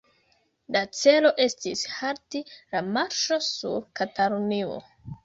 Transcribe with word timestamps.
La 0.75 0.79
celo 0.99 1.31
estis 1.43 1.83
halti 1.97 2.41
la 2.77 2.81
marŝo 2.97 3.39
sur 3.49 3.85
Katalunio. 4.01 4.81